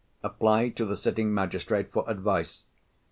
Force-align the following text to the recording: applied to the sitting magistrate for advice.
applied 0.23 0.75
to 0.75 0.83
the 0.83 0.95
sitting 0.95 1.31
magistrate 1.31 1.91
for 1.93 2.03
advice. 2.09 2.65